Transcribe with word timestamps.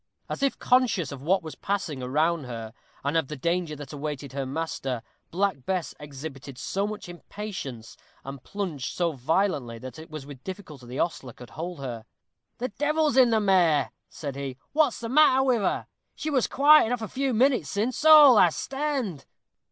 As 0.27 0.41
if 0.41 0.57
conscious 0.57 1.11
of 1.11 1.21
what 1.21 1.43
was 1.43 1.53
passing 1.53 2.01
around 2.01 2.45
her, 2.45 2.73
and 3.03 3.15
of 3.15 3.27
the 3.27 3.35
danger 3.35 3.75
that 3.75 3.93
awaited 3.93 4.33
her 4.33 4.47
master, 4.47 5.03
Black 5.29 5.63
Bess 5.63 5.93
exhibited 5.99 6.57
so 6.57 6.87
much 6.87 7.07
impatience, 7.07 7.95
and 8.23 8.41
plunged 8.43 8.95
so 8.95 9.11
violently, 9.11 9.77
that 9.77 9.99
it 9.99 10.09
was 10.09 10.25
with 10.25 10.43
difficulty 10.43 10.87
the 10.87 10.97
ostler 10.97 11.33
could 11.33 11.51
hold 11.51 11.81
her. 11.81 12.05
"The 12.57 12.69
devil's 12.69 13.15
in 13.15 13.29
the 13.29 13.39
mare," 13.39 13.91
said 14.09 14.35
he; 14.35 14.57
"what's 14.71 14.99
the 14.99 15.07
matter 15.07 15.43
with 15.43 15.61
her? 15.61 15.85
She 16.15 16.31
was 16.31 16.47
quiet 16.47 16.87
enough 16.87 17.03
a 17.03 17.07
few 17.07 17.31
minutes 17.31 17.69
since. 17.69 17.95
Soho! 17.99 18.33
lass, 18.33 18.55
stand." 18.57 19.27